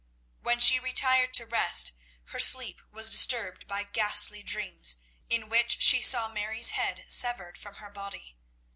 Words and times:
When 0.41 0.59
she 0.59 0.79
retired 0.79 1.31
to 1.35 1.45
rest, 1.45 1.91
her 2.29 2.39
sleep 2.39 2.81
was 2.91 3.11
disturbed 3.11 3.67
by 3.67 3.83
ghastly 3.83 4.41
dreams, 4.41 4.95
in 5.29 5.47
which 5.47 5.79
she 5.83 6.01
saw 6.01 6.27
Mary's 6.27 6.71
head 6.71 7.05
severed 7.07 7.55
from 7.55 7.75
her 7.75 7.91
body. 7.91 8.35